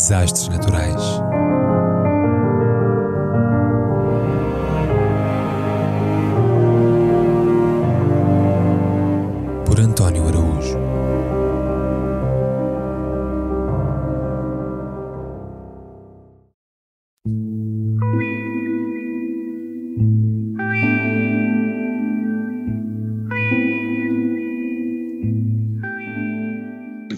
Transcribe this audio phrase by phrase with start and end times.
[0.00, 1.20] Desastres naturais.
[9.66, 10.78] Por António Araújo.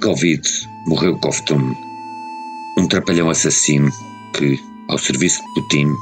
[0.00, 0.42] Covid
[0.88, 1.76] morreu Kovtun,
[2.78, 3.90] um trapalhão assassino
[4.34, 5.94] que, ao serviço de Putin,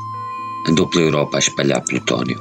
[0.69, 2.39] andou pela Europa a espalhar plutónio.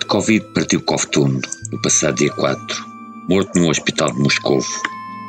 [0.00, 1.40] De Covid partiu Kovtun
[1.72, 2.86] no passado dia 4,
[3.28, 4.62] morto num hospital de Moscou,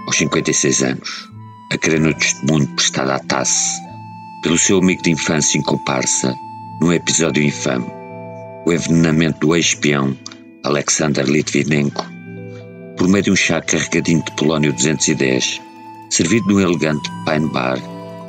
[0.08, 1.30] aos 56 anos,
[1.72, 3.80] a querer no testemunho prestado à TASS
[4.42, 6.36] pelo seu amigo de infância em comparsa
[6.82, 7.86] num episódio infame,
[8.66, 10.18] o envenenamento do ex-espião
[10.64, 12.06] Alexander Litvinenko
[12.98, 15.62] por meio de um chá carregadinho de polónio 210,
[16.10, 17.78] servido no elegante Pine Bar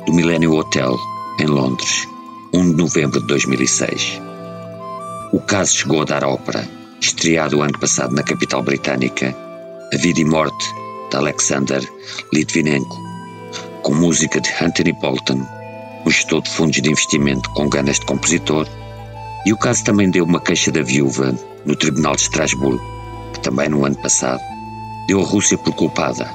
[0.05, 0.97] do Millennium Hotel,
[1.39, 2.07] em Londres,
[2.53, 4.21] 1 de novembro de 2006.
[5.33, 6.67] O caso chegou a dar ópera,
[6.99, 9.35] estreado ano passado na capital britânica,
[9.93, 10.65] A Vida e Morte
[11.09, 11.81] de Alexander
[12.31, 12.97] Litvinenko,
[13.81, 15.41] com música de Anthony Bolton,
[16.05, 18.67] um gestor de fundos de investimento com ganas de compositor,
[19.45, 22.83] e o caso também deu uma queixa da viúva no Tribunal de Estrasburgo,
[23.33, 24.41] que também no ano passado
[25.07, 26.29] deu a Rússia por culpada,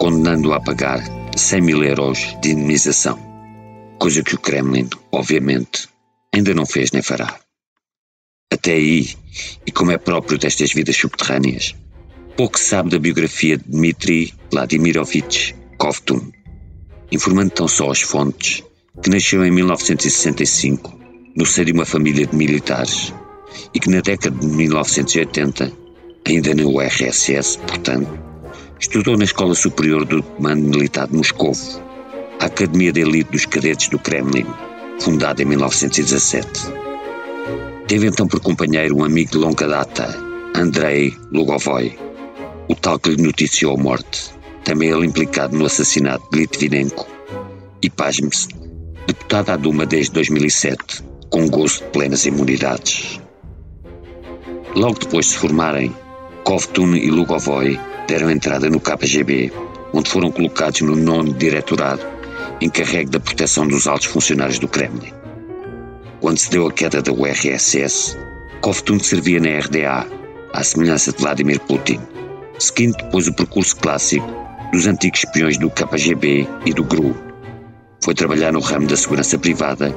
[0.00, 1.04] condenando-a a pagar
[1.36, 3.18] 100 mil euros de indemnização,
[3.98, 5.90] coisa que o Kremlin, obviamente,
[6.34, 7.38] ainda não fez nem fará.
[8.50, 9.10] Até aí,
[9.66, 11.74] e como é próprio destas vidas subterrâneas,
[12.34, 16.32] pouco se sabe da biografia de Dmitry Vladimirovich Kovtun,
[17.12, 18.64] informando tão só as fontes
[19.02, 20.98] que nasceu em 1965
[21.36, 23.12] no seio de uma família de militares
[23.74, 25.70] e que na década de 1980
[26.26, 28.30] ainda na URSS, portanto,
[28.80, 31.52] estudou na Escola Superior do Comando Militar de Moscou,
[32.40, 34.46] a Academia de Elite dos Cadetes do Kremlin,
[34.98, 36.48] fundada em 1917.
[37.86, 40.16] Teve então por companheiro um amigo de longa data,
[40.56, 41.96] Andrei Lugovoy,
[42.68, 44.30] o tal que lhe noticiou a morte,
[44.64, 47.06] também ele implicado no assassinato de Litvinenko,
[47.82, 48.48] e pasme-se,
[49.06, 53.20] deputado à Duma desde 2007, com gosto de plenas imunidades.
[54.74, 55.94] Logo depois de se formarem,
[56.44, 57.78] Kovtun e Lugovoy
[58.10, 59.52] deram entrada no KGB,
[59.92, 62.04] onde foram colocados no nono diretorado,
[62.60, 65.12] encarregue da proteção dos altos funcionários do Kremlin.
[66.20, 68.18] Quando se deu a queda da URSS,
[68.62, 70.08] Kovtun servia na RDA,
[70.52, 72.00] à semelhança de Vladimir Putin,
[72.58, 74.26] seguindo depois o percurso clássico
[74.72, 77.14] dos antigos espiões do KGB e do GRU.
[78.02, 79.94] Foi trabalhar no ramo da segurança privada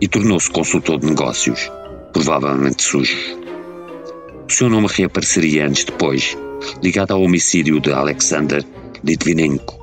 [0.00, 1.68] e tornou-se consultor de negócios,
[2.12, 3.45] provavelmente sujos.
[4.48, 6.38] O seu nome reapareceria anos depois,
[6.80, 8.64] ligado ao homicídio de Alexander
[9.02, 9.76] Litvinenko,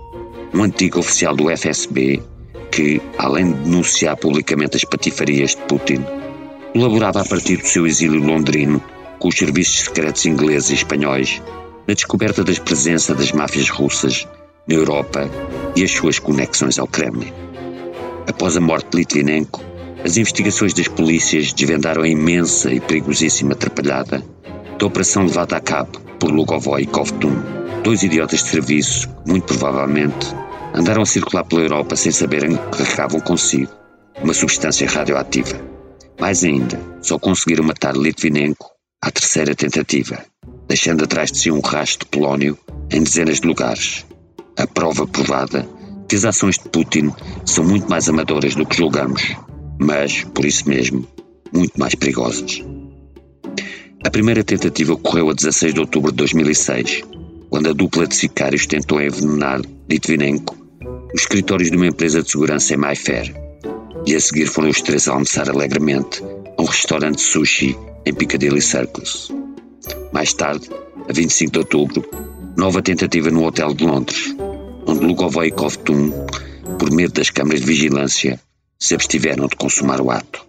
[0.53, 2.23] um antigo oficial do FSB
[2.71, 6.05] que, além de denunciar publicamente as patifarias de Putin,
[6.71, 8.81] colaborava a partir do seu exílio londrino
[9.19, 11.41] com os serviços secretos ingleses e espanhóis
[11.85, 14.25] na descoberta da presença das máfias russas
[14.65, 15.29] na Europa
[15.75, 17.33] e as suas conexões ao Kremlin.
[18.27, 19.61] Após a morte de Litvinenko,
[20.05, 24.23] as investigações das polícias desvendaram a imensa e perigosíssima atrapalhada
[24.83, 27.33] da operação levada a cabo por Lugovoy e Kovtun,
[27.85, 30.35] dois idiotas de serviço muito provavelmente,
[30.73, 33.71] andaram a circular pela Europa sem saberem que carregavam consigo
[34.21, 35.55] uma substância radioativa.
[36.19, 38.71] Mais ainda, só conseguiram matar Litvinenko
[39.01, 40.21] à terceira tentativa,
[40.67, 42.57] deixando atrás de si um rastro de polónio
[42.91, 44.05] em dezenas de lugares.
[44.57, 45.65] A prova provada
[46.09, 47.09] que as ações de Putin
[47.45, 49.33] são muito mais amadoras do que julgamos,
[49.79, 51.07] mas, por isso mesmo,
[51.53, 52.61] muito mais perigosas.
[54.05, 57.03] A primeira tentativa ocorreu a 16 de outubro de 2006,
[57.49, 60.63] quando a dupla de sicários tentou envenenar Litvinenko
[61.13, 63.33] os escritórios de uma empresa de segurança em Mayfair,
[64.05, 66.23] e a seguir foram os três a almoçar alegremente
[66.57, 69.31] a um restaurante sushi em Piccadilly Circus.
[70.11, 70.69] Mais tarde,
[71.07, 72.09] a 25 de outubro,
[72.57, 74.35] nova tentativa no Hotel de Londres,
[74.87, 76.11] onde Lugovoy e Kovtun,
[76.79, 78.39] por medo das câmaras de vigilância,
[78.79, 80.45] se abstiveram de consumar o ato.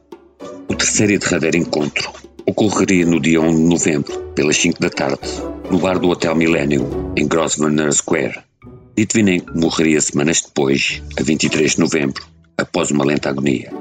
[0.69, 2.11] O terceiro e derradeiro encontro
[2.47, 5.21] ocorreria no dia 1 de novembro, pelas 5 da tarde,
[5.71, 8.39] no bar do Hotel Millennium, em Grosvenor Square.
[8.97, 12.25] Litvinenko morreria semanas depois, a 23 de novembro,
[12.59, 13.73] após uma lenta agonia.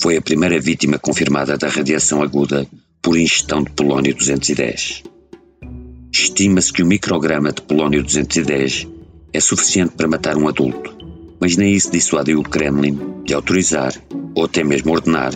[0.00, 2.66] Foi a primeira vítima confirmada da radiação aguda
[3.00, 5.02] por ingestão de polónio 210.
[6.12, 8.86] Estima-se que o micrograma de polónio 210
[9.32, 10.94] é suficiente para matar um adulto,
[11.40, 13.94] mas nem isso dissuadiu o Kremlin de autorizar,
[14.34, 15.32] ou até mesmo ordenar,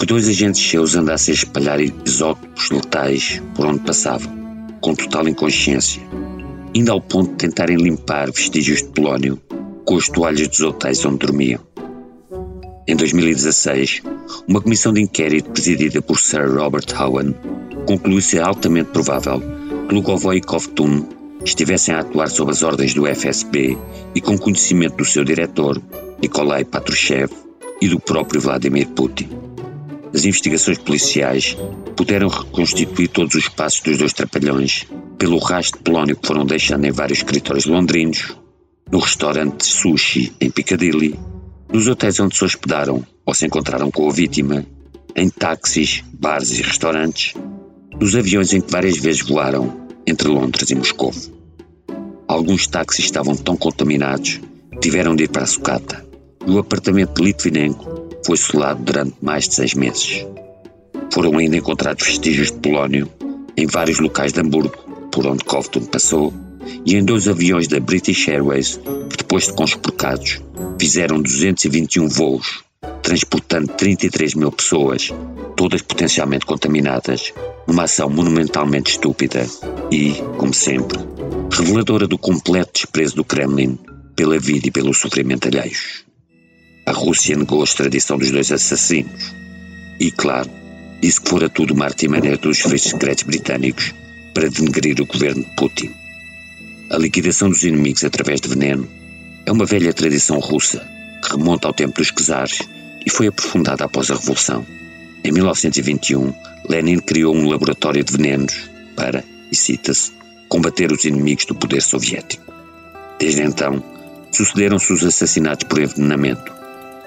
[0.00, 4.32] que dois agentes seus andassem a espalhar isótopos letais por onde passavam,
[4.80, 6.02] com total inconsciência,
[6.74, 9.38] ainda ao ponto de tentarem limpar vestígios de polónio
[9.84, 11.60] com os toalhas dos hotéis onde dormiam.
[12.88, 14.00] Em 2016,
[14.48, 17.34] uma comissão de inquérito presidida por Sir Robert Howen
[17.86, 19.42] concluiu ser altamente provável
[19.86, 21.04] que Lugovoy e Kovtun
[21.44, 23.76] estivessem a atuar sob as ordens do FSB
[24.14, 25.78] e com conhecimento do seu diretor,
[26.22, 27.30] Nikolai Patrushev,
[27.82, 29.28] e do próprio Vladimir Putin.
[30.12, 31.56] As investigações policiais
[31.96, 34.86] puderam reconstituir todos os passos dos dois trapalhões
[35.16, 38.36] pelo rastro de polónio que foram deixando em vários escritórios londrinos,
[38.90, 41.18] no restaurante Sushi em Piccadilly,
[41.72, 44.66] nos hotéis onde se hospedaram ou se encontraram com a vítima,
[45.14, 47.34] em táxis, bares e restaurantes,
[48.00, 51.12] nos aviões em que várias vezes voaram entre Londres e Moscou.
[52.26, 54.40] Alguns táxis estavam tão contaminados
[54.72, 56.04] que tiveram de ir para a sucata
[56.44, 60.26] e o apartamento de Litvinenko foi selado durante mais de seis meses.
[61.12, 63.10] Foram ainda encontrados vestígios de polónio
[63.56, 64.76] em vários locais de Hamburgo,
[65.10, 66.32] por onde Kovtun passou,
[66.84, 70.40] e em dois aviões da British Airways que, depois de conspurcados,
[70.78, 72.62] fizeram 221 voos,
[73.02, 75.12] transportando 33 mil pessoas,
[75.56, 77.32] todas potencialmente contaminadas,
[77.66, 79.46] numa ação monumentalmente estúpida
[79.90, 80.98] e, como sempre,
[81.50, 83.78] reveladora do completo desprezo do Kremlin
[84.14, 86.09] pela vida e pelo sofrimento alheios.
[86.90, 89.32] A Rússia negou a extradição dos dois assassinos
[90.00, 90.50] e, claro,
[91.00, 93.94] disse que fora tudo uma artimanha dos serviços secretos britânicos
[94.34, 95.92] para denegrir o governo de Putin.
[96.90, 98.88] A liquidação dos inimigos através de veneno
[99.46, 100.84] é uma velha tradição russa
[101.22, 102.58] que remonta ao tempo dos czares
[103.06, 104.66] e foi aprofundada após a Revolução.
[105.22, 106.34] Em 1921,
[106.68, 109.22] Lenin criou um laboratório de venenos para,
[109.52, 110.10] e cita-se,
[110.48, 112.52] combater os inimigos do poder soviético.
[113.16, 113.80] Desde então,
[114.32, 116.58] sucederam-se os assassinatos por envenenamento,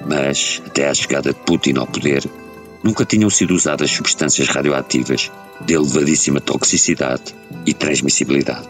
[0.05, 2.23] mas, até à chegada de Putin ao poder,
[2.83, 7.33] nunca tinham sido usadas substâncias radioativas de elevadíssima toxicidade
[7.65, 8.67] e transmissibilidade.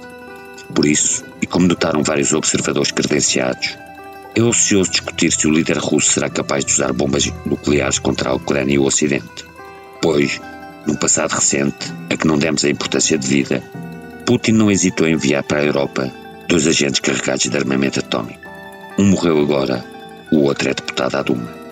[0.74, 3.77] Por isso, e como notaram vários observadores credenciados,
[4.35, 8.36] é ocioso discutir se o líder russo será capaz de usar bombas nucleares contra a
[8.36, 9.45] Ucrânia e o Ocidente,
[10.01, 10.41] pois,
[10.88, 13.63] num passado recente, a que não demos a importância devida,
[14.25, 16.12] Putin não hesitou em enviar para a Europa
[16.47, 18.41] dois agentes carregados de armamento atómico.
[18.97, 19.92] Um morreu agora
[20.33, 21.62] o outro é deputado à Duma.